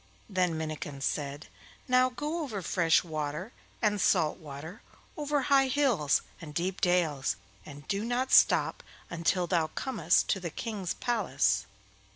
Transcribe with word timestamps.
Then 0.27 0.57
Minnikin 0.57 0.99
said: 0.99 1.45
'Now 1.87 2.09
go 2.09 2.39
over 2.41 2.63
fresh 2.63 3.03
water 3.03 3.53
and 3.83 4.01
salt 4.01 4.39
water, 4.39 4.81
over 5.15 5.41
high 5.43 5.67
hills 5.67 6.23
and 6.41 6.55
deep 6.55 6.81
dales, 6.81 7.35
and 7.67 7.87
do 7.87 8.03
not 8.03 8.31
stop 8.31 8.81
until 9.11 9.45
thou 9.45 9.67
comest 9.67 10.27
to 10.29 10.39
the 10.39 10.49
King's 10.49 10.95
palace. 10.95 11.67